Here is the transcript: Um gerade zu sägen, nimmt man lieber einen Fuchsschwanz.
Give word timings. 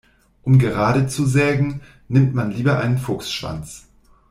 Um 0.41 0.57
gerade 0.57 1.05
zu 1.05 1.27
sägen, 1.27 1.81
nimmt 2.07 2.33
man 2.33 2.49
lieber 2.49 2.79
einen 2.79 2.97
Fuchsschwanz. 2.97 3.85